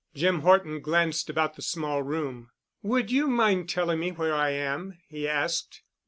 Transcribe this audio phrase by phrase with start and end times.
[0.15, 2.49] Jim Horton glanced about the small room.
[2.81, 5.83] "Would you mind telling me where I am?" he asked.